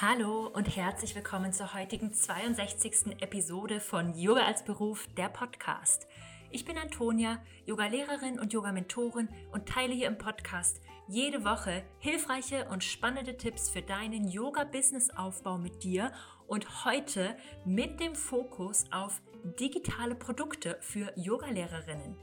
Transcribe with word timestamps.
Hallo 0.00 0.46
und 0.46 0.76
herzlich 0.76 1.16
willkommen 1.16 1.52
zur 1.52 1.74
heutigen 1.74 2.14
62. 2.14 3.20
Episode 3.20 3.80
von 3.80 4.14
Yoga 4.14 4.44
als 4.44 4.64
Beruf, 4.64 5.08
der 5.16 5.28
Podcast. 5.28 6.06
Ich 6.52 6.64
bin 6.64 6.78
Antonia, 6.78 7.42
Yoga-Lehrerin 7.66 8.38
und 8.38 8.52
Yoga-Mentorin 8.52 9.28
und 9.50 9.68
teile 9.68 9.92
hier 9.92 10.06
im 10.06 10.16
Podcast 10.16 10.80
jede 11.08 11.44
Woche 11.44 11.82
hilfreiche 11.98 12.68
und 12.68 12.84
spannende 12.84 13.36
Tipps 13.36 13.70
für 13.70 13.82
deinen 13.82 14.28
Yoga-Business-Aufbau 14.28 15.58
mit 15.58 15.82
dir 15.82 16.12
und 16.46 16.84
heute 16.84 17.36
mit 17.64 17.98
dem 17.98 18.14
Fokus 18.14 18.84
auf 18.92 19.20
digitale 19.58 20.14
Produkte 20.14 20.78
für 20.80 21.12
Yogalehrerinnen. 21.16 22.16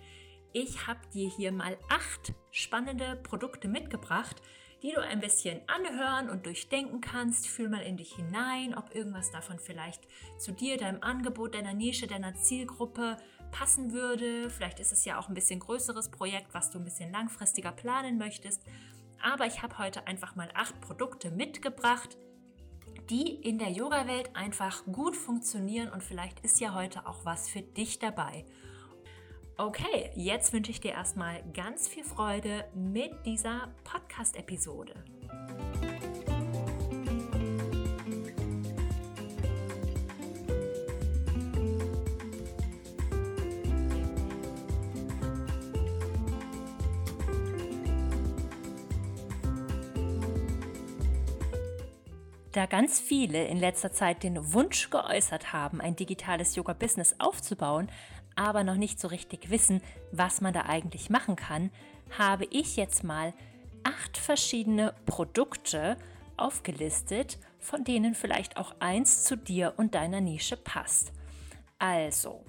Ich 0.54 0.88
habe 0.88 1.02
dir 1.14 1.28
hier 1.28 1.52
mal 1.52 1.78
acht 1.90 2.34
spannende 2.52 3.18
Produkte 3.18 3.68
mitgebracht, 3.68 4.42
die 4.86 4.92
du 4.92 5.02
ein 5.02 5.20
bisschen 5.20 5.62
anhören 5.66 6.30
und 6.30 6.46
durchdenken 6.46 7.02
kannst. 7.02 7.48
Fühl 7.48 7.70
mal 7.70 7.82
in 7.82 7.98
dich 7.98 8.14
hinein, 8.14 8.78
ob 8.78 8.94
irgendwas 8.94 9.32
davon 9.32 9.58
vielleicht 9.58 10.08
zu 10.38 10.52
dir, 10.52 10.78
deinem 10.78 11.02
Angebot, 11.02 11.56
deiner 11.56 11.74
Nische, 11.74 12.06
deiner 12.06 12.36
Zielgruppe 12.36 13.18
passen 13.50 13.94
würde. 13.94 14.48
Vielleicht 14.52 14.80
ist 14.80 14.92
es 14.92 15.04
ja 15.04 15.18
auch 15.18 15.28
ein 15.28 15.34
bisschen 15.34 15.60
größeres 15.60 16.10
Projekt, 16.10 16.54
was 16.54 16.70
du 16.70 16.78
ein 16.78 16.86
bisschen 16.86 17.12
langfristiger 17.12 17.72
planen 17.72 18.20
möchtest. 18.20 18.62
Aber 19.24 19.48
ich 19.48 19.64
habe 19.64 19.80
heute 19.80 20.06
einfach 20.06 20.36
mal 20.36 20.50
acht 20.54 20.80
Produkte 20.82 21.32
mitgebracht, 21.32 22.16
die 23.10 23.34
in 23.34 23.58
der 23.58 23.72
Yoga-Welt 23.72 24.36
einfach 24.36 24.86
gut 24.86 25.18
funktionieren 25.18 25.90
und 25.90 26.04
vielleicht 26.04 26.42
ist 26.42 26.60
ja 26.60 26.76
heute 26.76 27.08
auch 27.08 27.26
was 27.26 27.50
für 27.50 27.64
dich 27.64 27.98
dabei. 27.98 28.46
Okay, 29.58 30.12
jetzt 30.16 30.52
wünsche 30.52 30.70
ich 30.70 30.82
dir 30.82 30.92
erstmal 30.92 31.42
ganz 31.54 31.88
viel 31.88 32.04
Freude 32.04 32.66
mit 32.74 33.26
dieser 33.26 33.70
Podcast-Episode. 33.86 34.94
Da 52.52 52.66
ganz 52.66 53.00
viele 53.00 53.46
in 53.48 53.58
letzter 53.58 53.92
Zeit 53.92 54.24
den 54.24 54.54
Wunsch 54.54 54.90
geäußert 54.90 55.54
haben, 55.54 55.80
ein 55.80 55.96
digitales 55.96 56.56
Yoga-Business 56.56 57.16
aufzubauen, 57.20 57.90
aber 58.36 58.64
noch 58.64 58.76
nicht 58.76 59.00
so 59.00 59.08
richtig 59.08 59.50
wissen, 59.50 59.82
was 60.12 60.42
man 60.42 60.54
da 60.54 60.62
eigentlich 60.62 61.10
machen 61.10 61.36
kann, 61.36 61.72
habe 62.18 62.46
ich 62.46 62.76
jetzt 62.76 63.04
mal 63.04 63.34
acht 63.84 64.18
verschiedene 64.18 64.94
Produkte 65.06 65.98
aufgelistet, 66.38 67.38
von 67.60 67.84
denen 67.84 68.14
vielleicht 68.16 68.58
auch 68.58 68.76
eins 68.80 69.24
zu 69.24 69.38
dir 69.38 69.74
und 69.78 69.96
deiner 69.96 70.22
Nische 70.22 70.58
passt. 70.58 71.12
Also, 71.80 72.46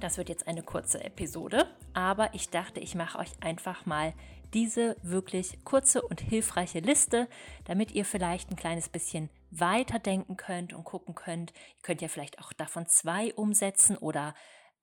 das 0.00 0.18
wird 0.18 0.28
jetzt 0.28 0.46
eine 0.46 0.62
kurze 0.62 1.02
Episode, 1.02 1.66
aber 1.92 2.34
ich 2.34 2.50
dachte, 2.50 2.80
ich 2.80 2.94
mache 2.94 3.18
euch 3.18 3.30
einfach 3.40 3.86
mal 3.86 4.12
diese 4.52 4.96
wirklich 5.02 5.64
kurze 5.64 6.02
und 6.02 6.20
hilfreiche 6.20 6.78
Liste, 6.78 7.28
damit 7.64 7.92
ihr 7.92 8.04
vielleicht 8.04 8.50
ein 8.50 8.56
kleines 8.56 8.88
bisschen 8.88 9.28
weiterdenken 9.50 10.36
könnt 10.36 10.72
und 10.72 10.84
gucken 10.84 11.14
könnt. 11.14 11.52
Ihr 11.52 11.82
könnt 11.82 12.02
ja 12.02 12.08
vielleicht 12.08 12.38
auch 12.38 12.52
davon 12.52 12.86
zwei 12.86 13.34
umsetzen 13.34 13.96
oder 13.96 14.34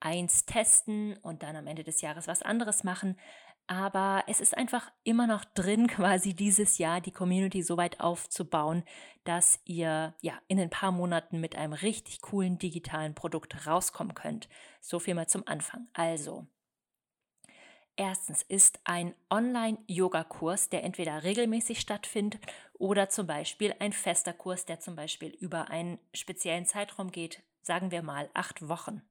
eins 0.02 0.46
testen 0.46 1.18
und 1.22 1.44
dann 1.44 1.56
am 1.56 1.68
Ende 1.68 1.84
des 1.84 2.02
Jahres 2.02 2.28
was 2.28 2.42
anderes 2.42 2.84
machen. 2.84 3.18
Aber 3.68 4.24
es 4.28 4.42
ist 4.42 4.58
einfach 4.58 4.92
immer 5.04 5.28
noch 5.28 5.45
drin, 5.45 5.88
quasi 5.88 6.34
dieses 6.34 6.78
Jahr 6.78 7.02
die 7.02 7.12
Community 7.12 7.64
so 7.64 7.78
weit 7.78 8.00
aufzubauen, 8.00 8.84
dass 9.23 9.60
ihr 9.66 10.14
ja 10.22 10.34
in 10.48 10.60
ein 10.60 10.70
paar 10.70 10.92
Monaten 10.92 11.40
mit 11.40 11.56
einem 11.56 11.73
richtig 11.73 12.22
coolen 12.22 12.58
digitalen 12.58 13.16
Produkt 13.16 13.67
rauskommen 13.67 14.14
könnt. 14.14 14.50
So 14.82 15.00
viel 15.00 15.14
mal 15.14 15.28
zum 15.28 15.48
Anfang. 15.48 15.88
Also, 15.94 16.48
Erstens 17.98 18.42
ist 18.42 18.80
ein 18.86 19.14
Online-Yoga-Kurs, 19.30 20.70
der 20.70 20.84
entweder 20.84 21.23
regelmäßig 21.23 21.80
stattfindet 21.80 22.42
oder 22.73 23.10
zum 23.10 23.28
Beispiel 23.28 23.76
ein 23.80 23.94
fester 23.94 24.34
Kurs, 24.34 24.66
der 24.66 24.80
zum 24.80 24.95
Beispiel 24.95 25.30
über 25.30 25.70
einen 25.70 26.00
speziellen 26.14 26.66
Zeitraum 26.66 27.11
geht, 27.11 27.44
sagen 27.61 27.92
wir 27.92 28.02
mal 28.02 28.30
acht 28.34 28.67
Wochen. 28.67 29.04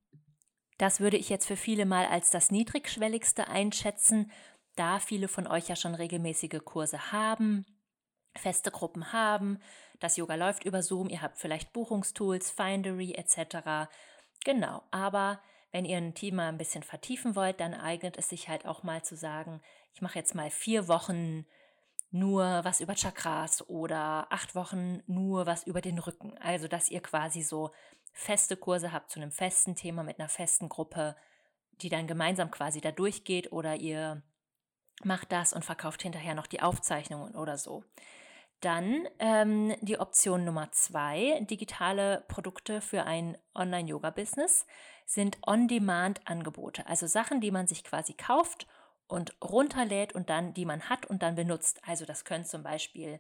Das 0.80 0.98
würde 0.98 1.18
ich 1.18 1.28
jetzt 1.28 1.46
für 1.46 1.58
viele 1.58 1.84
mal 1.84 2.06
als 2.06 2.30
das 2.30 2.50
niedrigschwelligste 2.50 3.48
einschätzen, 3.48 4.32
da 4.76 4.98
viele 4.98 5.28
von 5.28 5.46
euch 5.46 5.68
ja 5.68 5.76
schon 5.76 5.94
regelmäßige 5.94 6.62
Kurse 6.64 7.12
haben, 7.12 7.66
feste 8.34 8.70
Gruppen 8.70 9.12
haben, 9.12 9.58
das 9.98 10.16
Yoga 10.16 10.36
läuft 10.36 10.64
über 10.64 10.82
Zoom, 10.82 11.10
ihr 11.10 11.20
habt 11.20 11.36
vielleicht 11.36 11.74
Buchungstools, 11.74 12.50
Findery 12.50 13.12
etc. 13.12 13.90
Genau, 14.42 14.82
aber 14.90 15.42
wenn 15.70 15.84
ihr 15.84 15.98
ein 15.98 16.14
Thema 16.14 16.48
ein 16.48 16.56
bisschen 16.56 16.82
vertiefen 16.82 17.36
wollt, 17.36 17.60
dann 17.60 17.74
eignet 17.74 18.16
es 18.16 18.30
sich 18.30 18.48
halt 18.48 18.64
auch 18.64 18.82
mal 18.82 19.02
zu 19.02 19.16
sagen, 19.16 19.60
ich 19.92 20.00
mache 20.00 20.18
jetzt 20.18 20.34
mal 20.34 20.48
vier 20.48 20.88
Wochen 20.88 21.44
nur 22.10 22.64
was 22.64 22.80
über 22.80 22.94
Chakras 22.94 23.68
oder 23.68 24.28
acht 24.30 24.54
Wochen 24.54 25.02
nur 25.06 25.44
was 25.44 25.64
über 25.64 25.82
den 25.82 25.98
Rücken. 25.98 26.38
Also, 26.38 26.68
dass 26.68 26.90
ihr 26.90 27.02
quasi 27.02 27.42
so 27.42 27.70
feste 28.12 28.56
Kurse 28.56 28.92
habt 28.92 29.10
zu 29.10 29.20
einem 29.20 29.32
festen 29.32 29.74
Thema 29.74 30.02
mit 30.02 30.18
einer 30.18 30.28
festen 30.28 30.68
Gruppe, 30.68 31.16
die 31.72 31.88
dann 31.88 32.06
gemeinsam 32.06 32.50
quasi 32.50 32.80
da 32.80 32.92
durchgeht 32.92 33.52
oder 33.52 33.76
ihr 33.76 34.22
macht 35.02 35.32
das 35.32 35.52
und 35.52 35.64
verkauft 35.64 36.02
hinterher 36.02 36.34
noch 36.34 36.46
die 36.46 36.60
Aufzeichnungen 36.60 37.34
oder 37.34 37.56
so. 37.56 37.84
Dann 38.60 39.08
ähm, 39.18 39.74
die 39.80 39.98
Option 39.98 40.44
Nummer 40.44 40.70
zwei, 40.72 41.40
digitale 41.48 42.24
Produkte 42.28 42.82
für 42.82 43.04
ein 43.04 43.38
Online-Yoga-Business, 43.54 44.66
sind 45.06 45.38
On-Demand-Angebote, 45.46 46.86
also 46.86 47.06
Sachen, 47.06 47.40
die 47.40 47.50
man 47.50 47.66
sich 47.66 47.82
quasi 47.82 48.12
kauft 48.12 48.66
und 49.08 49.34
runterlädt 49.42 50.14
und 50.14 50.30
dann, 50.30 50.54
die 50.54 50.66
man 50.66 50.88
hat 50.88 51.06
und 51.06 51.22
dann 51.22 51.34
benutzt. 51.34 51.80
Also 51.86 52.04
das 52.04 52.24
können 52.24 52.44
zum 52.44 52.62
Beispiel 52.62 53.18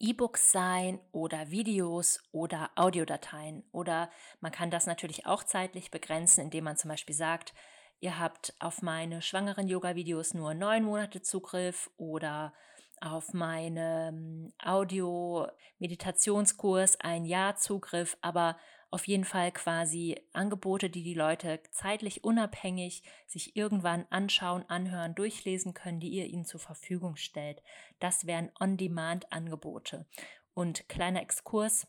E-Books 0.00 0.50
sein 0.50 0.98
oder 1.12 1.50
Videos 1.50 2.20
oder 2.32 2.70
Audiodateien. 2.74 3.62
Oder 3.70 4.10
man 4.40 4.50
kann 4.50 4.70
das 4.70 4.86
natürlich 4.86 5.26
auch 5.26 5.44
zeitlich 5.44 5.90
begrenzen, 5.90 6.44
indem 6.44 6.64
man 6.64 6.76
zum 6.76 6.88
Beispiel 6.88 7.14
sagt, 7.14 7.52
ihr 8.00 8.18
habt 8.18 8.54
auf 8.58 8.82
meine 8.82 9.22
schwangeren 9.22 9.68
Yoga-Videos 9.68 10.34
nur 10.34 10.54
neun 10.54 10.84
Monate 10.84 11.22
Zugriff 11.22 11.90
oder 11.98 12.52
auf 13.00 13.32
meinen 13.32 14.52
Audio-Meditationskurs 14.62 17.00
ein 17.00 17.24
Jahr 17.24 17.56
Zugriff, 17.56 18.18
aber 18.20 18.58
auf 18.90 19.06
jeden 19.06 19.24
Fall 19.24 19.52
quasi 19.52 20.20
Angebote, 20.32 20.90
die 20.90 21.02
die 21.02 21.14
Leute 21.14 21.60
zeitlich 21.70 22.24
unabhängig 22.24 23.02
sich 23.26 23.56
irgendwann 23.56 24.06
anschauen, 24.10 24.64
anhören, 24.68 25.14
durchlesen 25.14 25.74
können, 25.74 26.00
die 26.00 26.10
ihr 26.10 26.26
ihnen 26.26 26.44
zur 26.44 26.60
Verfügung 26.60 27.16
stellt. 27.16 27.62
Das 28.00 28.26
wären 28.26 28.50
On-Demand-Angebote. 28.58 30.06
Und 30.54 30.88
kleiner 30.88 31.22
Exkurs, 31.22 31.86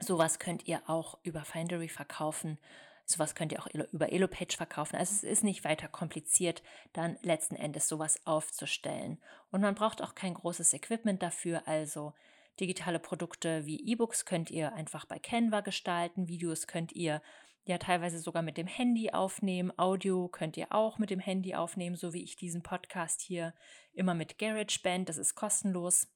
sowas 0.00 0.38
könnt 0.38 0.66
ihr 0.66 0.82
auch 0.88 1.18
über 1.22 1.44
Findery 1.44 1.88
verkaufen. 1.88 2.58
Sowas 3.04 3.34
könnt 3.34 3.52
ihr 3.52 3.62
auch 3.62 3.68
über 3.92 4.12
Elopage 4.12 4.56
verkaufen. 4.56 4.96
Also 4.96 5.14
es 5.14 5.22
ist 5.22 5.44
nicht 5.44 5.64
weiter 5.64 5.88
kompliziert, 5.88 6.62
dann 6.92 7.16
letzten 7.22 7.56
Endes 7.56 7.88
sowas 7.88 8.26
aufzustellen. 8.26 9.18
Und 9.50 9.62
man 9.62 9.74
braucht 9.74 10.02
auch 10.02 10.14
kein 10.14 10.34
großes 10.34 10.74
Equipment 10.74 11.22
dafür. 11.22 11.66
Also 11.66 12.12
Digitale 12.60 12.98
Produkte 12.98 13.66
wie 13.66 13.80
E-Books 13.90 14.24
könnt 14.24 14.50
ihr 14.50 14.72
einfach 14.74 15.04
bei 15.04 15.18
Canva 15.18 15.60
gestalten, 15.60 16.28
Videos 16.28 16.66
könnt 16.66 16.92
ihr 16.92 17.22
ja 17.64 17.78
teilweise 17.78 18.18
sogar 18.18 18.42
mit 18.42 18.56
dem 18.56 18.66
Handy 18.66 19.10
aufnehmen, 19.10 19.72
Audio 19.76 20.28
könnt 20.28 20.56
ihr 20.56 20.72
auch 20.72 20.98
mit 20.98 21.10
dem 21.10 21.20
Handy 21.20 21.54
aufnehmen, 21.54 21.96
so 21.96 22.12
wie 22.12 22.24
ich 22.24 22.36
diesen 22.36 22.62
Podcast 22.62 23.20
hier 23.20 23.54
immer 23.92 24.14
mit 24.14 24.38
GarageBand, 24.38 25.08
das 25.08 25.18
ist 25.18 25.34
kostenlos. 25.34 26.08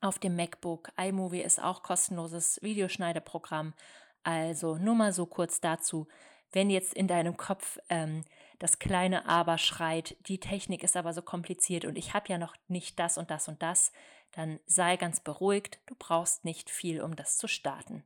Auf 0.00 0.18
dem 0.18 0.36
MacBook, 0.36 0.92
iMovie 0.98 1.40
ist 1.40 1.62
auch 1.62 1.82
kostenloses 1.82 2.60
Videoschneideprogramm. 2.62 3.72
Also 4.22 4.76
nur 4.76 4.94
mal 4.94 5.12
so 5.12 5.24
kurz 5.24 5.60
dazu, 5.60 6.06
wenn 6.52 6.68
jetzt 6.68 6.94
in 6.94 7.08
deinem 7.08 7.36
Kopf 7.36 7.78
ähm, 7.88 8.24
das 8.58 8.78
kleine 8.78 9.26
Aber 9.26 9.58
schreit, 9.58 10.16
die 10.28 10.40
Technik 10.40 10.82
ist 10.82 10.96
aber 10.96 11.12
so 11.12 11.22
kompliziert 11.22 11.84
und 11.84 11.96
ich 11.96 12.14
habe 12.14 12.28
ja 12.28 12.38
noch 12.38 12.54
nicht 12.68 12.98
das 12.98 13.18
und 13.18 13.30
das 13.30 13.48
und 13.48 13.62
das, 13.62 13.92
dann 14.32 14.60
sei 14.66 14.96
ganz 14.96 15.20
beruhigt, 15.20 15.80
du 15.86 15.94
brauchst 15.98 16.44
nicht 16.44 16.70
viel, 16.70 17.00
um 17.00 17.16
das 17.16 17.38
zu 17.38 17.48
starten. 17.48 18.04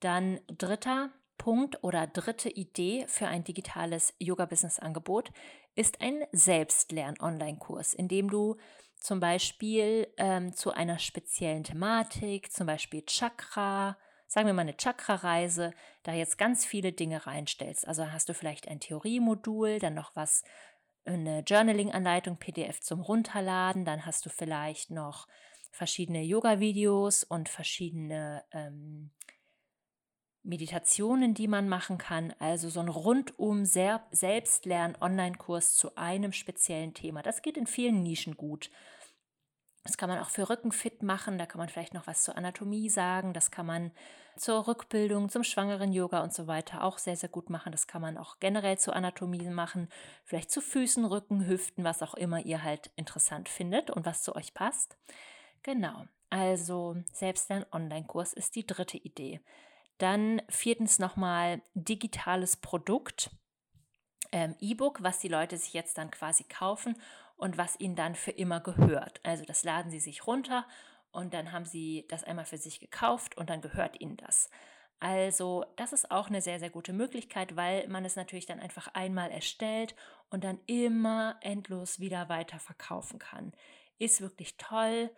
Dann 0.00 0.40
dritter 0.48 1.10
Punkt 1.38 1.82
oder 1.82 2.06
dritte 2.06 2.48
Idee 2.48 3.06
für 3.08 3.28
ein 3.28 3.44
digitales 3.44 4.14
Yoga-Business-Angebot 4.18 5.32
ist 5.74 6.00
ein 6.00 6.24
Selbstlern-Online-Kurs, 6.32 7.94
in 7.94 8.08
dem 8.08 8.30
du 8.30 8.56
zum 8.96 9.20
Beispiel 9.20 10.08
ähm, 10.16 10.54
zu 10.54 10.72
einer 10.72 10.98
speziellen 10.98 11.64
Thematik, 11.64 12.50
zum 12.50 12.66
Beispiel 12.66 13.04
Chakra, 13.04 13.96
sagen 14.26 14.46
wir 14.46 14.54
mal 14.54 14.62
eine 14.62 14.76
Chakra-Reise, 14.76 15.72
da 16.02 16.12
jetzt 16.12 16.38
ganz 16.38 16.64
viele 16.64 16.92
Dinge 16.92 17.26
reinstellst. 17.26 17.86
Also 17.86 18.10
hast 18.10 18.28
du 18.28 18.34
vielleicht 18.34 18.68
ein 18.68 18.80
Theoriemodul, 18.80 19.78
dann 19.78 19.94
noch 19.94 20.16
was, 20.16 20.42
eine 21.06 21.40
Journaling-Anleitung, 21.40 22.36
PDF 22.36 22.80
zum 22.80 23.00
Runterladen, 23.00 23.84
dann 23.84 24.04
hast 24.04 24.26
du 24.26 24.30
vielleicht 24.30 24.90
noch 24.90 25.28
verschiedene 25.70 26.22
Yoga-Videos 26.22 27.24
und 27.24 27.48
verschiedene 27.48 28.44
ähm, 28.52 29.10
Meditationen, 30.42 31.34
die 31.34 31.48
man 31.48 31.68
machen 31.68 31.98
kann. 31.98 32.34
Also 32.38 32.68
so 32.68 32.80
ein 32.80 32.88
rundum 32.88 33.64
Selbstlern-Online-Kurs 33.64 35.76
zu 35.76 35.96
einem 35.96 36.32
speziellen 36.32 36.94
Thema. 36.94 37.22
Das 37.22 37.42
geht 37.42 37.56
in 37.56 37.66
vielen 37.66 38.02
Nischen 38.02 38.36
gut. 38.36 38.70
Das 39.86 39.96
kann 39.96 40.08
man 40.08 40.18
auch 40.18 40.30
für 40.30 40.48
Rückenfit 40.48 41.02
machen. 41.02 41.38
Da 41.38 41.46
kann 41.46 41.58
man 41.58 41.68
vielleicht 41.68 41.94
noch 41.94 42.06
was 42.06 42.24
zur 42.24 42.36
Anatomie 42.36 42.90
sagen. 42.90 43.32
Das 43.32 43.50
kann 43.50 43.66
man 43.66 43.92
zur 44.36 44.66
Rückbildung, 44.66 45.28
zum 45.28 45.44
schwangeren 45.44 45.92
Yoga 45.92 46.22
und 46.22 46.34
so 46.34 46.46
weiter 46.46 46.84
auch 46.84 46.98
sehr, 46.98 47.16
sehr 47.16 47.28
gut 47.28 47.50
machen. 47.50 47.72
Das 47.72 47.86
kann 47.86 48.02
man 48.02 48.18
auch 48.18 48.38
generell 48.40 48.78
zur 48.78 48.94
Anatomie 48.94 49.48
machen. 49.48 49.88
Vielleicht 50.24 50.50
zu 50.50 50.60
Füßen, 50.60 51.04
Rücken, 51.04 51.46
Hüften, 51.46 51.84
was 51.84 52.02
auch 52.02 52.14
immer 52.14 52.44
ihr 52.44 52.62
halt 52.62 52.90
interessant 52.96 53.48
findet 53.48 53.90
und 53.90 54.04
was 54.04 54.22
zu 54.22 54.34
euch 54.34 54.52
passt. 54.54 54.96
Genau. 55.62 56.04
Also 56.28 56.96
Selbstlern-Online-Kurs 57.12 58.32
ist 58.32 58.56
die 58.56 58.66
dritte 58.66 58.98
Idee. 58.98 59.40
Dann 59.98 60.42
viertens 60.48 60.98
nochmal 60.98 61.62
digitales 61.74 62.56
Produkt. 62.56 63.30
Ähm, 64.32 64.56
E-Book, 64.60 65.02
was 65.02 65.20
die 65.20 65.28
Leute 65.28 65.56
sich 65.56 65.72
jetzt 65.72 65.96
dann 65.96 66.10
quasi 66.10 66.44
kaufen 66.44 66.96
und 67.36 67.58
was 67.58 67.78
ihnen 67.78 67.96
dann 67.96 68.14
für 68.14 68.30
immer 68.30 68.60
gehört. 68.60 69.20
Also 69.22 69.44
das 69.44 69.64
laden 69.64 69.90
sie 69.90 70.00
sich 70.00 70.26
runter 70.26 70.66
und 71.12 71.34
dann 71.34 71.52
haben 71.52 71.64
sie 71.64 72.06
das 72.08 72.24
einmal 72.24 72.44
für 72.44 72.58
sich 72.58 72.80
gekauft 72.80 73.36
und 73.36 73.50
dann 73.50 73.60
gehört 73.60 74.00
ihnen 74.00 74.16
das. 74.16 74.50
Also 74.98 75.64
das 75.76 75.92
ist 75.92 76.10
auch 76.10 76.28
eine 76.28 76.40
sehr, 76.40 76.58
sehr 76.58 76.70
gute 76.70 76.92
Möglichkeit, 76.92 77.54
weil 77.56 77.86
man 77.88 78.04
es 78.04 78.16
natürlich 78.16 78.46
dann 78.46 78.60
einfach 78.60 78.88
einmal 78.94 79.30
erstellt 79.30 79.94
und 80.30 80.44
dann 80.44 80.58
immer 80.66 81.36
endlos 81.42 82.00
wieder 82.00 82.28
weiter 82.28 82.58
verkaufen 82.58 83.18
kann. 83.18 83.52
Ist 83.98 84.20
wirklich 84.22 84.56
toll. 84.56 85.10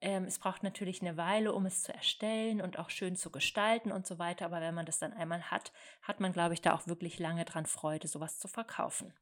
Ähm, 0.00 0.24
es 0.24 0.38
braucht 0.38 0.62
natürlich 0.62 1.02
eine 1.02 1.16
Weile, 1.16 1.52
um 1.52 1.66
es 1.66 1.82
zu 1.82 1.92
erstellen 1.92 2.60
und 2.60 2.78
auch 2.78 2.90
schön 2.90 3.16
zu 3.16 3.30
gestalten 3.30 3.90
und 3.90 4.06
so 4.06 4.18
weiter. 4.20 4.46
Aber 4.46 4.60
wenn 4.60 4.74
man 4.74 4.86
das 4.86 5.00
dann 5.00 5.12
einmal 5.12 5.50
hat, 5.50 5.72
hat 6.02 6.20
man, 6.20 6.32
glaube 6.32 6.54
ich, 6.54 6.62
da 6.62 6.74
auch 6.74 6.86
wirklich 6.86 7.18
lange 7.18 7.44
dran 7.44 7.66
Freude, 7.66 8.06
sowas 8.06 8.38
zu 8.38 8.46
verkaufen. 8.46 9.12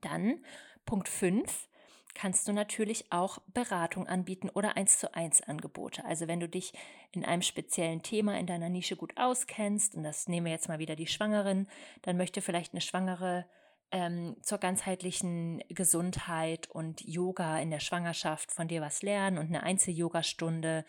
Dann 0.00 0.44
Punkt 0.84 1.08
5 1.08 1.68
kannst 2.14 2.48
du 2.48 2.52
natürlich 2.52 3.12
auch 3.12 3.38
Beratung 3.46 4.08
anbieten 4.08 4.50
oder 4.50 4.76
eins 4.76 4.98
zu 4.98 5.14
eins 5.14 5.40
Angebote. 5.40 6.04
Also 6.04 6.26
wenn 6.26 6.40
du 6.40 6.48
dich 6.48 6.72
in 7.12 7.24
einem 7.24 7.42
speziellen 7.42 8.02
Thema 8.02 8.38
in 8.38 8.46
deiner 8.46 8.68
Nische 8.68 8.96
gut 8.96 9.16
auskennst, 9.16 9.94
und 9.94 10.02
das 10.02 10.26
nehmen 10.26 10.46
wir 10.46 10.52
jetzt 10.52 10.68
mal 10.68 10.80
wieder 10.80 10.96
die 10.96 11.06
Schwangeren, 11.06 11.68
dann 12.02 12.16
möchte 12.16 12.42
vielleicht 12.42 12.72
eine 12.72 12.80
Schwangere 12.80 13.46
ähm, 13.92 14.36
zur 14.42 14.58
ganzheitlichen 14.58 15.62
Gesundheit 15.68 16.68
und 16.70 17.00
Yoga 17.02 17.58
in 17.60 17.70
der 17.70 17.80
Schwangerschaft 17.80 18.50
von 18.50 18.68
dir 18.68 18.80
was 18.80 19.02
lernen 19.02 19.38
und 19.38 19.46
eine 19.46 19.62
Einzel-Yoga-Stunde 19.62 20.84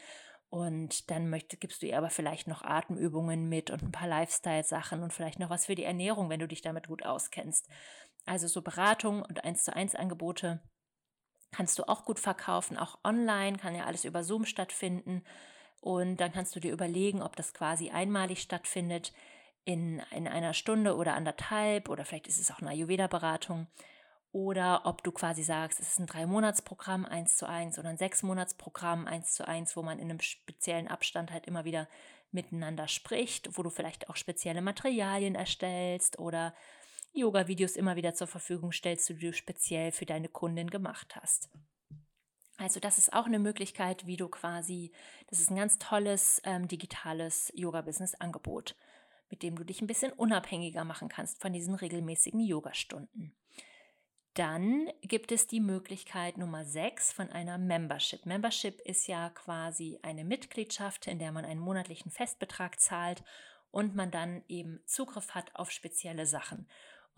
und 0.50 1.12
dann 1.12 1.30
möchte, 1.30 1.58
gibst 1.58 1.84
du 1.84 1.86
ihr 1.86 1.98
aber 1.98 2.10
vielleicht 2.10 2.48
noch 2.48 2.64
Atemübungen 2.64 3.48
mit 3.48 3.70
und 3.70 3.84
ein 3.84 3.92
paar 3.92 4.08
Lifestyle-Sachen 4.08 5.04
und 5.04 5.14
vielleicht 5.14 5.40
noch 5.40 5.52
was 5.52 5.68
für 5.68 5.76
die 5.76 5.84
Ernährung, 5.84 6.30
wenn 6.30 6.40
du 6.40 6.48
dich 6.48 6.62
damit 6.62 6.88
gut 6.88 7.06
auskennst. 7.06 7.68
Also 8.25 8.48
so 8.48 8.62
Beratung 8.62 9.24
und 9.24 9.44
eins 9.44 9.63
zu 9.63 9.75
eins 9.75 9.95
Angebote 9.95 10.62
kannst 11.51 11.80
du 11.80 11.88
auch 11.88 12.06
gut 12.06 12.19
verkaufen, 12.19 12.77
auch 12.77 13.00
online, 13.04 13.57
kann 13.57 13.75
ja 13.75 13.86
alles 13.86 14.06
über 14.06 14.24
Zoom 14.24 14.45
stattfinden. 14.45 15.24
Und 15.81 16.18
dann 16.18 16.31
kannst 16.31 16.56
du 16.56 16.60
dir 16.60 16.74
überlegen, 16.74 17.21
ob 17.21 17.36
das 17.36 17.54
quasi 17.54 17.89
einmalig 17.89 18.42
stattfindet 18.42 19.13
in, 19.66 20.01
in 20.12 20.27
einer 20.27 20.54
Stunde 20.54 20.95
oder 20.95 21.16
anderthalb 21.16 21.89
oder 21.89 22.06
vielleicht 22.06 22.27
ist 22.27 22.39
es 22.39 22.51
auch 22.51 22.60
eine 22.60 22.71
Ayurveda-Beratung 22.71 23.68
oder 24.31 24.86
ob 24.86 25.04
du 25.04 25.12
quasi 25.12 25.42
sagst, 25.42 25.80
es 25.80 25.89
ist 25.89 26.00
ein 26.00 26.06
Drei-Monats-Programm 26.06 27.06
eins 27.06 27.38
zu 27.38 27.48
eins 27.48 27.80
oder 27.80 27.89
ein 27.89 27.98
Sechs-Monats-Programm 27.98 29.07
eins 29.07 29.33
zu 29.33 29.48
eins, 29.48 29.75
wo 29.75 29.81
man 29.81 29.98
in 29.98 30.10
einem 30.10 30.19
speziellen 30.19 30.88
Abstand 30.88 31.31
halt 31.31 31.48
immer 31.48 31.66
wieder 31.66 31.88
miteinander 32.31 32.88
spricht, 32.88 33.57
wo 33.57 33.63
du 33.63 33.71
vielleicht 33.71 34.07
auch 34.10 34.16
spezielle 34.16 34.62
Materialien 34.62 35.33
erstellst 35.33 36.19
oder 36.19 36.54
Yoga-Videos 37.14 37.76
immer 37.76 37.96
wieder 37.96 38.14
zur 38.14 38.28
Verfügung 38.28 38.72
stellst, 38.72 39.10
die 39.10 39.16
du 39.16 39.34
speziell 39.34 39.92
für 39.92 40.06
deine 40.06 40.30
Kundin 40.30 40.70
gemacht 40.70 41.16
hast. 41.16 41.50
Also 42.58 42.80
das 42.80 42.98
ist 42.98 43.14
auch 43.14 43.26
eine 43.26 43.40
Möglichkeit, 43.40 44.06
wie 44.06 44.18
du 44.18 44.28
quasi, 44.28 44.92
das 45.28 45.40
ist 45.40 45.50
ein 45.50 45.56
ganz 45.56 45.80
tolles 45.80 46.42
ähm, 46.44 46.68
digitales 46.68 47.52
Yoga-Business-Angebot, 47.56 48.76
mit 49.30 49.44
dem 49.44 49.56
du 49.56 49.64
dich 49.64 49.82
ein 49.82 49.88
bisschen 49.88 50.12
unabhängiger 50.12 50.84
machen 50.84 51.08
kannst 51.08 51.42
von 51.42 51.54
diesen 51.54 51.76
regelmäßigen 51.76 52.42
Yoga-Stunden. 52.42 53.34
Dann 54.34 54.90
gibt 55.02 55.32
es 55.32 55.48
die 55.48 55.60
Möglichkeit 55.60 56.38
Nummer 56.38 56.66
6 56.66 57.14
von 57.14 57.30
einer 57.30 57.58
Membership. 57.58 58.26
Membership 58.26 58.80
ist 58.82 59.08
ja 59.08 59.30
quasi 59.32 60.00
eine 60.02 60.24
Mitgliedschaft, 60.24 61.08
in 61.08 61.20
der 61.20 61.32
man 61.32 61.46
einen 61.46 61.60
monatlichen 61.60 62.12
Festbetrag 62.12 62.80
zahlt 62.80 63.24
und 63.72 63.96
man 63.96 64.12
dann 64.12 64.44
eben 64.48 64.82
Zugriff 64.86 65.32
hat 65.32 65.56
auf 65.56 65.72
spezielle 65.72 66.26
Sachen. 66.26 66.68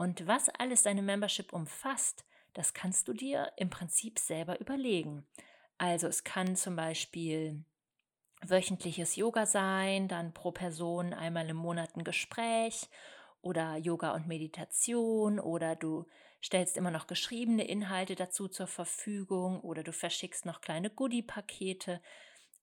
Und 0.01 0.25
was 0.25 0.49
alles 0.49 0.81
deine 0.81 1.03
Membership 1.03 1.53
umfasst, 1.53 2.25
das 2.53 2.73
kannst 2.73 3.07
du 3.07 3.13
dir 3.13 3.51
im 3.55 3.69
Prinzip 3.69 4.17
selber 4.17 4.59
überlegen. 4.59 5.27
Also 5.77 6.07
es 6.07 6.23
kann 6.23 6.55
zum 6.55 6.75
Beispiel 6.75 7.63
wöchentliches 8.41 9.15
Yoga 9.15 9.45
sein, 9.45 10.07
dann 10.07 10.33
pro 10.33 10.51
Person 10.51 11.13
einmal 11.13 11.47
im 11.47 11.57
Monat 11.57 11.95
ein 11.95 12.03
Gespräch 12.03 12.89
oder 13.41 13.77
Yoga 13.77 14.15
und 14.15 14.27
Meditation 14.27 15.39
oder 15.39 15.75
du 15.75 16.07
stellst 16.43 16.77
immer 16.77 16.89
noch 16.89 17.05
geschriebene 17.05 17.67
Inhalte 17.67 18.15
dazu 18.15 18.47
zur 18.47 18.65
Verfügung 18.65 19.61
oder 19.61 19.83
du 19.83 19.93
verschickst 19.93 20.47
noch 20.47 20.61
kleine 20.61 20.89
Goodie-Pakete. 20.89 22.01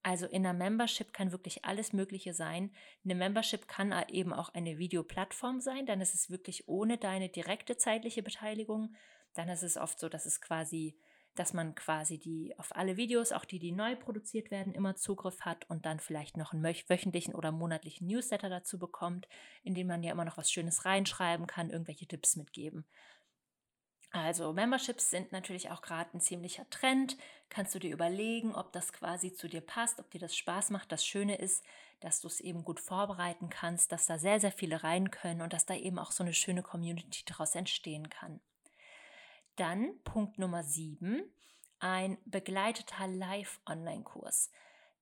Also 0.01 0.25
in 0.27 0.45
einer 0.45 0.57
Membership 0.57 1.11
kann 1.11 1.31
wirklich 1.31 1.65
alles 1.65 1.91
Mögliche 1.91 2.33
sein. 2.33 2.71
Eine 3.03 3.15
Membership 3.15 3.67
kann 3.67 3.93
eben 4.09 4.33
auch 4.33 4.49
eine 4.49 4.77
Videoplattform 4.77 5.59
sein, 5.59 5.85
dann 5.85 5.99
ist 5.99 6.13
es 6.13 6.29
wirklich 6.29 6.67
ohne 6.67 6.97
deine 6.97 7.29
direkte 7.29 7.77
zeitliche 7.77 8.23
Beteiligung. 8.23 8.95
Dann 9.33 9.49
ist 9.49 9.63
es 9.63 9.77
oft 9.77 9.99
so, 9.99 10.07
dass 10.07 10.25
es 10.25 10.39
quasi, 10.39 10.97
dass 11.35 11.53
man 11.53 11.75
quasi 11.75 12.17
die 12.17 12.57
auf 12.57 12.75
alle 12.75 12.95
Videos, 12.95 13.33
auch 13.33 13.45
die, 13.45 13.59
die 13.59 13.73
neu 13.73 13.95
produziert 13.95 14.51
werden, 14.51 14.73
immer 14.73 14.95
Zugriff 14.95 15.41
hat 15.41 15.69
und 15.69 15.85
dann 15.85 15.99
vielleicht 15.99 16.37
noch 16.37 16.53
einen 16.53 16.63
wöchentlichen 16.63 17.35
oder 17.35 17.51
monatlichen 17.51 18.07
Newsletter 18.07 18.49
dazu 18.49 18.79
bekommt, 18.79 19.27
in 19.63 19.75
dem 19.75 19.87
man 19.87 20.01
ja 20.01 20.13
immer 20.13 20.25
noch 20.25 20.37
was 20.37 20.49
Schönes 20.49 20.85
reinschreiben 20.85 21.45
kann, 21.45 21.69
irgendwelche 21.69 22.07
Tipps 22.07 22.37
mitgeben. 22.37 22.85
Also 24.11 24.53
Memberships 24.53 25.11
sind 25.11 25.31
natürlich 25.31 25.69
auch 25.69 25.81
gerade 25.81 26.09
ein 26.17 26.21
ziemlicher 26.21 26.67
Trend. 26.71 27.15
Kannst 27.49 27.75
du 27.75 27.79
dir 27.79 27.93
überlegen, 27.93 28.55
ob 28.55 28.71
das 28.71 28.91
quasi 28.91 29.33
zu 29.33 29.47
dir 29.47 29.61
passt, 29.61 29.99
ob 29.99 30.09
dir 30.09 30.19
das 30.19 30.35
Spaß 30.35 30.71
macht. 30.71 30.91
Das 30.91 31.05
Schöne 31.05 31.35
ist, 31.35 31.63
dass 31.99 32.19
du 32.21 32.27
es 32.27 32.39
eben 32.39 32.63
gut 32.63 32.79
vorbereiten 32.79 33.49
kannst, 33.49 33.91
dass 33.91 34.07
da 34.07 34.17
sehr, 34.17 34.39
sehr 34.39 34.51
viele 34.51 34.83
rein 34.83 35.11
können 35.11 35.41
und 35.41 35.53
dass 35.53 35.67
da 35.67 35.75
eben 35.75 35.99
auch 35.99 36.11
so 36.11 36.23
eine 36.23 36.33
schöne 36.33 36.63
Community 36.63 37.23
daraus 37.25 37.53
entstehen 37.53 38.09
kann. 38.09 38.39
Dann 39.57 40.01
Punkt 40.03 40.39
Nummer 40.39 40.63
7, 40.63 41.21
ein 41.79 42.17
begleiteter 42.25 43.07
Live-Online-Kurs. 43.07 44.49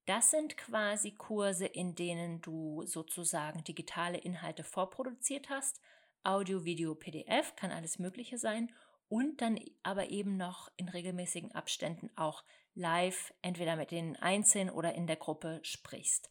Das 0.05 0.31
sind 0.31 0.57
quasi 0.57 1.11
Kurse, 1.11 1.65
in 1.65 1.95
denen 1.95 2.41
du 2.41 2.83
sozusagen 2.85 3.63
digitale 3.63 4.17
Inhalte 4.17 4.63
vorproduziert 4.63 5.49
hast. 5.49 5.79
Audio, 6.23 6.65
Video, 6.65 6.95
PDF, 6.95 7.55
kann 7.55 7.71
alles 7.71 7.99
Mögliche 7.99 8.37
sein 8.37 8.73
und 9.09 9.41
dann 9.41 9.59
aber 9.83 10.09
eben 10.09 10.37
noch 10.37 10.69
in 10.75 10.89
regelmäßigen 10.89 11.53
Abständen 11.53 12.09
auch 12.15 12.43
live, 12.73 13.33
entweder 13.41 13.75
mit 13.75 13.91
den 13.91 14.15
Einzelnen 14.17 14.69
oder 14.69 14.93
in 14.93 15.07
der 15.07 15.15
Gruppe 15.15 15.59
sprichst. 15.63 16.29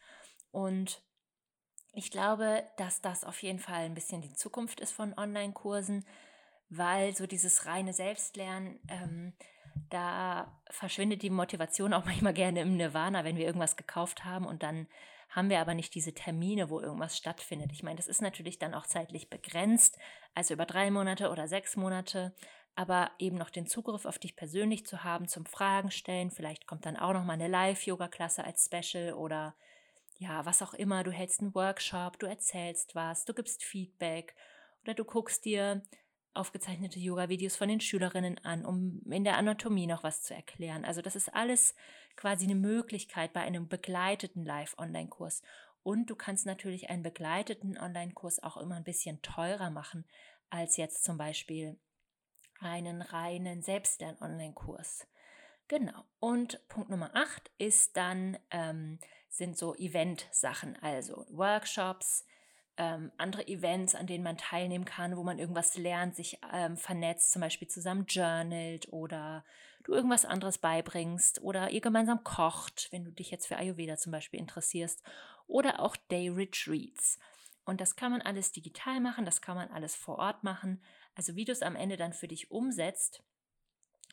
Und 0.51 1.03
ich 1.93 2.11
glaube, 2.11 2.65
dass 2.77 3.01
das 3.01 3.25
auf 3.25 3.43
jeden 3.43 3.59
Fall 3.59 3.85
ein 3.85 3.95
bisschen 3.95 4.21
die 4.21 4.35
Zukunft 4.35 4.81
ist 4.81 4.93
von 4.93 5.17
Online-Kursen, 5.17 6.07
weil 6.69 7.17
so 7.17 7.27
dieses 7.27 7.67
reine 7.67 7.93
Selbstlernen, 7.93 8.79
ähm, 8.89 9.33
da 9.91 10.61
verschwindet 10.71 11.23
die 11.23 11.31
Motivation 11.31 11.93
auch 11.93 12.05
manchmal 12.07 12.35
gerne 12.35 12.61
im 12.61 12.77
Nirvana, 12.77 13.25
wenn 13.25 13.37
wir 13.37 13.47
irgendwas 13.47 13.77
gekauft 13.77 14.25
haben 14.25 14.47
und 14.47 14.63
dann 14.63 14.87
haben 15.31 15.51
wir 15.51 15.61
aber 15.61 15.75
nicht 15.75 15.95
diese 15.95 16.15
Termine, 16.15 16.71
wo 16.71 16.81
irgendwas 16.81 17.17
stattfindet. 17.17 17.73
Ich 17.73 17.83
meine, 17.83 17.97
das 17.97 18.07
ist 18.07 18.23
natürlich 18.23 18.59
dann 18.59 18.75
auch 18.75 18.87
zeitlich 18.87 19.29
begrenzt, 19.29 19.99
also 20.35 20.55
über 20.55 20.67
drei 20.67 20.91
Monate 20.91 21.31
oder 21.31 21.49
sechs 21.49 21.77
Monate, 21.77 22.35
aber 22.77 23.11
eben 23.19 23.37
noch 23.37 23.51
den 23.51 23.67
Zugriff 23.67 24.05
auf 24.05 24.19
dich 24.19 24.37
persönlich 24.37 24.87
zu 24.87 25.03
haben 25.03 25.29
zum 25.29 25.47
Fragen 25.47 25.91
stellen. 25.91 26.31
Vielleicht 26.31 26.67
kommt 26.67 26.85
dann 26.85 26.97
auch 26.97 27.15
noch 27.15 27.25
mal 27.25 27.33
eine 27.33 27.49
Live-Yoga-Klasse 27.49 28.45
als 28.45 28.67
Special 28.67 29.15
oder 29.15 29.55
ja, 30.19 30.45
was 30.45 30.63
auch 30.63 30.75
immer. 30.75 31.03
Du 31.03 31.11
hältst 31.11 31.41
einen 31.41 31.55
Workshop, 31.55 32.19
du 32.19 32.27
erzählst 32.27 32.95
was, 32.95 33.25
du 33.25 33.35
gibst 33.35 33.65
Feedback 33.65 34.35
oder 34.83 34.95
du 34.95 35.05
guckst 35.05 35.45
dir 35.47 35.83
aufgezeichnete 36.35 37.01
Yoga-Videos 37.01 37.57
von 37.57 37.69
den 37.69 37.81
Schülerinnen 37.81 38.39
an, 38.45 38.67
um 38.67 39.01
in 39.11 39.25
der 39.25 39.39
Anatomie 39.39 39.87
noch 39.87 40.03
was 40.03 40.23
zu 40.23 40.35
erklären. 40.35 40.85
Also 40.85 41.01
das 41.01 41.17
ist 41.17 41.35
alles 41.35 41.75
quasi 42.15 42.45
eine 42.45 42.55
Möglichkeit 42.55 43.33
bei 43.33 43.41
einem 43.41 43.69
begleiteten 43.69 44.45
Live-Online-Kurs. 44.45 45.43
Und 45.83 46.11
du 46.11 46.17
kannst 46.17 46.45
natürlich 46.45 46.91
einen 46.91 47.03
begleiteten 47.03 47.79
Online-Kurs 47.79 48.43
auch 48.43 48.59
immer 48.59 48.77
ein 48.77 48.85
bisschen 48.85 49.23
teurer 49.23 49.71
machen 49.71 50.05
als 50.51 50.77
jetzt 50.77 51.05
zum 51.05 51.17
Beispiel 51.17 51.79
einen 52.61 53.03
reinen 53.03 53.63
Selbstlern-Online-Kurs. 53.63 55.07
Genau. 55.69 56.05
Und 56.21 56.67
Punkt 56.69 56.91
Nummer 56.91 57.11
8 57.15 57.51
ist 57.59 57.97
dann, 57.97 58.39
ähm, 58.51 58.99
sind 59.29 59.59
so 59.59 59.75
Event-Sachen, 59.75 60.77
also 60.81 61.27
Workshops, 61.31 62.25
ähm, 62.77 63.11
andere 63.17 63.47
Events, 63.49 63.95
an 63.95 64.07
denen 64.07 64.23
man 64.23 64.37
teilnehmen 64.37 64.85
kann, 64.85 65.17
wo 65.17 65.23
man 65.23 65.39
irgendwas 65.39 65.77
lernt, 65.77 66.15
sich 66.15 66.39
ähm, 66.53 66.77
vernetzt, 66.77 67.33
zum 67.33 67.41
Beispiel 67.41 67.69
zusammen 67.69 68.07
journalt 68.07 68.93
oder 68.93 69.45
du 69.85 69.95
irgendwas 69.95 70.25
anderes 70.25 70.59
beibringst 70.59 71.41
oder 71.43 71.71
ihr 71.71 71.81
gemeinsam 71.81 72.23
kocht, 72.23 72.89
wenn 72.91 73.05
du 73.05 73.13
dich 73.13 73.31
jetzt 73.31 73.47
für 73.47 73.57
Ayurveda 73.57 73.97
zum 73.97 74.13
Beispiel 74.13 74.41
interessierst 74.41 75.03
oder 75.47 75.81
auch 75.81 75.97
Day 75.97 76.29
Retreats. 76.29 77.19
Und 77.65 77.81
das 77.81 77.97
kann 77.97 78.13
man 78.13 78.23
alles 78.23 78.53
digital 78.53 79.01
machen, 79.01 79.25
das 79.25 79.41
kann 79.41 79.57
man 79.57 79.71
alles 79.71 79.97
vor 79.97 80.19
Ort 80.19 80.45
machen. 80.45 80.83
Also 81.17 81.35
wie 81.35 81.45
du 81.45 81.51
es 81.51 81.63
am 81.63 81.75
Ende 81.75 81.97
dann 81.97 82.13
für 82.13 82.29
dich 82.29 82.53
umsetzt, 82.53 83.25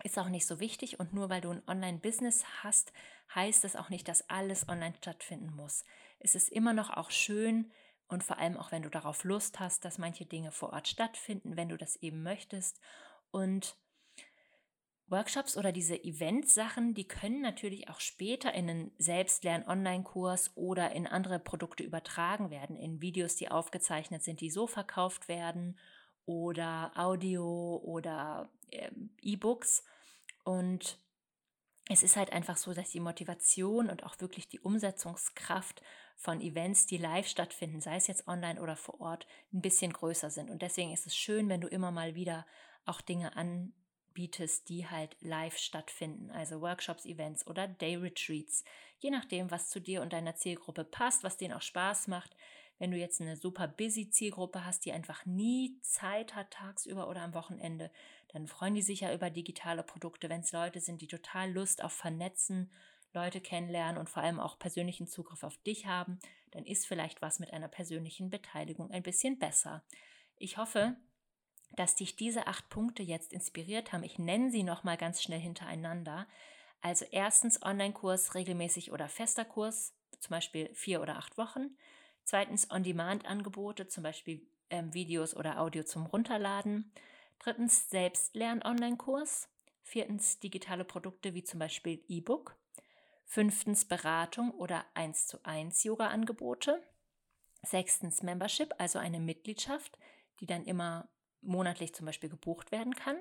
ist 0.03 0.17
auch 0.17 0.29
nicht 0.29 0.48
so 0.48 0.60
wichtig 0.60 1.00
und 1.00 1.13
nur 1.13 1.29
weil 1.29 1.41
du 1.41 1.51
ein 1.51 1.62
Online-Business 1.67 2.43
hast, 2.63 2.91
heißt 3.36 3.63
das 3.63 3.75
auch 3.75 3.89
nicht, 3.89 4.07
dass 4.07 4.27
alles 4.27 4.67
online 4.67 4.95
stattfinden 4.98 5.53
muss. 5.55 5.83
Es 6.19 6.33
ist 6.33 6.50
immer 6.50 6.74
noch 6.74 6.89
auch 6.89 7.12
schön, 7.12 7.72
und 8.13 8.24
vor 8.24 8.38
allem 8.38 8.57
auch, 8.57 8.72
wenn 8.72 8.83
du 8.83 8.89
darauf 8.89 9.24
Lust 9.24 9.60
hast, 9.60 9.86
dass 9.86 9.98
manche 9.98 10.25
Dinge 10.25 10.51
vor 10.51 10.72
Ort 10.72 10.88
stattfinden, 10.88 11.57
wenn 11.57 11.69
du 11.69 11.77
das 11.77 11.95
eben 11.98 12.22
möchtest. 12.22 12.79
Und 13.31 13.75
Workshops 15.07 15.57
oder 15.57 15.72
diese 15.72 16.01
Event-Sachen, 16.01 16.93
die 16.93 17.07
können 17.07 17.41
natürlich 17.41 17.89
auch 17.89 18.00
später 18.00 18.53
in 18.53 18.69
einen 18.69 18.91
Selbstlern-Online-Kurs 18.98 20.55
oder 20.55 20.91
in 20.91 21.07
andere 21.07 21.39
Produkte 21.39 21.83
übertragen 21.83 22.51
werden, 22.51 22.75
in 22.75 23.01
Videos, 23.01 23.36
die 23.36 23.50
aufgezeichnet 23.50 24.24
sind, 24.24 24.41
die 24.41 24.51
so 24.51 24.67
verkauft 24.67 25.27
werden 25.27 25.77
oder 26.25 26.92
Audio 26.96 27.82
oder 27.84 28.50
äh, 28.72 28.92
E-Books. 29.22 29.84
Und 30.44 31.00
es 31.89 32.03
ist 32.03 32.15
halt 32.15 32.32
einfach 32.32 32.58
so, 32.58 32.74
dass 32.74 32.92
die 32.92 33.00
Motivation 33.00 33.89
und 33.89 34.03
auch 34.03 34.20
wirklich 34.20 34.48
die 34.48 34.60
Umsetzungskraft 34.60 35.82
von 36.15 36.39
Events, 36.39 36.86
die 36.86 36.98
live 36.98 37.27
stattfinden, 37.27 37.82
sei 37.82 37.98
es 37.98 38.08
jetzt 38.08 38.27
online 38.27 38.62
oder 38.62 38.77
vor 38.77 39.01
Ort, 39.01 39.27
ein 39.51 39.62
bisschen 39.62 39.92
größer 39.92 40.30
sind. 40.30 40.50
Und 40.50 40.62
deswegen 40.62 40.94
ist 40.94 41.06
es 41.06 41.15
schön, 41.15 41.50
wenn 41.50 41.62
du 41.62 41.68
immer 41.68 41.92
mal 41.92 42.15
wieder 42.15 42.46
auch 42.86 43.01
Dinge 43.01 43.36
anbietest, 43.36 44.70
die 44.70 44.88
halt 44.88 45.18
live 45.20 45.58
stattfinden, 45.58 46.32
also 46.32 46.62
Workshops, 46.62 47.06
Events 47.06 47.46
oder 47.48 47.68
Day 47.68 47.96
Retreats, 47.98 48.63
je 49.00 49.10
nachdem, 49.10 49.51
was 49.51 49.70
zu 49.70 49.82
dir 49.82 50.01
und 50.01 50.13
deiner 50.13 50.36
Zielgruppe 50.36 50.86
passt, 50.86 51.24
was 51.24 51.38
denen 51.38 51.53
auch 51.53 51.62
Spaß 51.62 52.08
macht. 52.08 52.36
Wenn 52.80 52.92
du 52.92 52.98
jetzt 52.98 53.22
eine 53.22 53.38
super 53.38 53.68
busy 53.68 54.10
Zielgruppe 54.10 54.65
hast, 54.65 54.86
die 54.86 54.92
einfach 54.92 55.25
nie 55.25 55.80
Zeit 55.82 56.36
hat, 56.36 56.51
tagsüber 56.51 57.08
oder 57.08 57.22
am 57.22 57.34
Wochenende, 57.34 57.92
dann 58.30 58.48
freuen 58.48 58.75
die 58.75 58.82
sich 58.82 59.01
ja 59.01 59.13
über 59.13 59.30
digitale 59.30 59.84
Produkte, 59.84 60.30
wenn 60.30 60.42
es 60.42 60.51
Leute 60.51 60.80
sind, 60.80 61.01
die 61.01 61.08
total 61.08 61.51
Lust 61.51 61.84
auf 61.84 61.94
Vernetzen, 61.94 62.72
Leute 63.13 63.42
kennenlernen 63.42 63.98
und 63.98 64.10
vor 64.10 64.24
allem 64.24 64.39
auch 64.39 64.58
persönlichen 64.58 65.08
Zugriff 65.08 65.44
auf 65.44 65.58
dich 65.58 65.86
haben, 65.86 66.20
dann 66.51 66.65
ist 66.65 66.88
vielleicht 66.88 67.22
was 67.22 67.39
mit 67.39 67.53
einer 67.53 67.68
persönlichen 67.68 68.30
Beteiligung 68.30 68.92
ein 68.92 69.03
bisschen 69.03 69.38
besser. 69.38 69.84
Ich 70.38 70.58
hoffe, 70.58 70.96
dass 71.75 71.96
dich 71.96 72.15
diese 72.15 72.48
acht 72.48 72.70
Punkte 72.70 73.03
jetzt 73.03 73.34
inspiriert 73.34 73.94
haben. 73.94 74.03
Ich 74.03 74.20
nenne 74.20 74.51
sie 74.51 74.63
nochmal 74.63 74.98
ganz 74.98 75.22
schnell 75.22 75.39
hintereinander. 75.39 76.27
Also 76.82 77.06
erstens 77.12 77.62
Online-Kurs, 77.63 78.36
regelmäßig 78.36 78.92
oder 78.92 79.08
fester 79.08 79.46
Kurs, 79.46 79.96
zum 80.20 80.32
Beispiel 80.32 80.74
vier 80.74 81.01
oder 81.01 81.18
acht 81.18 81.38
Wochen. 81.38 81.77
Zweitens 82.24 82.72
On-Demand-Angebote, 82.72 83.88
zum 83.88 84.03
Beispiel 84.03 84.46
ähm, 84.70 84.94
Videos 84.94 85.36
oder 85.36 85.60
Audio 85.60 85.84
zum 85.84 86.06
Runterladen. 86.06 86.92
Drittens 87.39 87.89
Selbstlern-Online-Kurs. 87.89 89.50
Viertens 89.82 90.39
digitale 90.39 90.86
Produkte 90.86 91.34
wie 91.34 91.44
zum 91.44 91.60
Beispiel 91.60 92.03
E-Book. 92.08 92.56
Fünftens 93.25 93.86
Beratung 93.86 94.51
oder 94.51 94.86
1 94.94 95.27
zu 95.27 95.44
1 95.44 95.84
Yoga-Angebote. 95.84 96.82
Sechstens 97.62 98.24
Membership, 98.24 98.74
also 98.77 99.00
eine 99.00 99.20
Mitgliedschaft, 99.20 99.98
die 100.39 100.46
dann 100.46 100.65
immer 100.65 101.10
monatlich 101.42 101.94
zum 101.94 102.06
Beispiel 102.06 102.30
gebucht 102.30 102.72
werden 102.72 102.96
kann. 102.96 103.18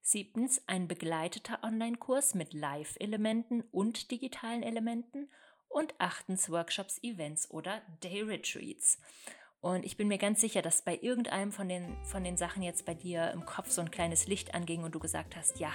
Siebtens 0.00 0.62
ein 0.66 0.88
begleiteter 0.88 1.62
Online-Kurs 1.62 2.34
mit 2.34 2.54
Live-Elementen 2.54 3.62
und 3.72 4.10
digitalen 4.10 4.62
Elementen. 4.62 5.28
Und 5.68 5.94
achtens 5.98 6.50
Workshops, 6.50 7.02
Events 7.02 7.50
oder 7.50 7.82
Day 8.02 8.22
Retreats. 8.22 8.98
Und 9.60 9.84
ich 9.84 9.96
bin 9.96 10.08
mir 10.08 10.18
ganz 10.18 10.40
sicher, 10.40 10.62
dass 10.62 10.82
bei 10.82 10.98
irgendeinem 11.00 11.52
von 11.52 11.68
den, 11.68 11.96
von 12.04 12.22
den 12.22 12.36
Sachen 12.36 12.62
jetzt 12.62 12.86
bei 12.86 12.94
dir 12.94 13.30
im 13.32 13.44
Kopf 13.44 13.70
so 13.70 13.80
ein 13.80 13.90
kleines 13.90 14.26
Licht 14.26 14.54
anging 14.54 14.84
und 14.84 14.94
du 14.94 14.98
gesagt 15.00 15.36
hast, 15.36 15.58
ja, 15.58 15.72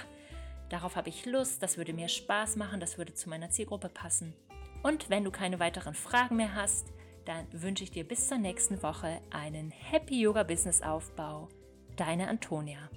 darauf 0.70 0.96
habe 0.96 1.10
ich 1.10 1.26
Lust, 1.26 1.62
das 1.62 1.76
würde 1.76 1.92
mir 1.92 2.08
Spaß 2.08 2.56
machen, 2.56 2.80
das 2.80 2.96
würde 2.98 3.14
zu 3.14 3.28
meiner 3.28 3.50
Zielgruppe 3.50 3.88
passen. 3.88 4.34
Und 4.82 5.10
wenn 5.10 5.24
du 5.24 5.30
keine 5.30 5.60
weiteren 5.60 5.94
Fragen 5.94 6.36
mehr 6.36 6.54
hast, 6.54 6.88
dann 7.24 7.46
wünsche 7.52 7.84
ich 7.84 7.90
dir 7.90 8.04
bis 8.06 8.28
zur 8.28 8.38
nächsten 8.38 8.82
Woche 8.82 9.20
einen 9.30 9.70
Happy 9.70 10.20
Yoga 10.20 10.42
Business 10.42 10.82
Aufbau. 10.82 11.48
Deine 11.96 12.28
Antonia. 12.28 12.90